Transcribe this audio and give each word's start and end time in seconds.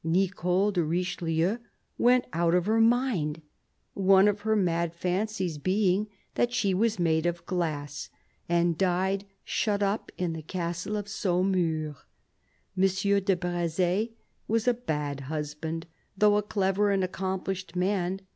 Nicole 0.03 0.71
de 0.71 0.83
Richelieu 0.83 1.59
went 1.95 2.25
out 2.33 2.55
of 2.55 2.65
her 2.65 2.81
mind— 2.81 3.43
one 3.93 4.27
of 4.27 4.39
her 4.41 4.55
mad 4.55 4.95
fancies 4.95 5.59
being 5.59 6.07
that 6.33 6.51
she 6.51 6.73
was 6.73 6.97
made 6.97 7.27
of 7.27 7.45
glass— 7.45 8.09
and 8.49 8.79
died 8.79 9.25
shut 9.43 9.83
up 9.83 10.11
in 10.17 10.33
the 10.33 10.41
castle 10.41 10.97
of 10.97 11.05
Saumur. 11.07 11.95
M. 12.75 12.83
de 12.83 13.35
Breze 13.35 14.09
was 14.47 14.67
a 14.67 14.73
bad 14.73 15.19
husband, 15.29 15.85
though 16.17 16.35
a 16.35 16.41
clever 16.41 16.89
and 16.89 17.03
accomplished 17.03 17.75
man. 17.75 18.21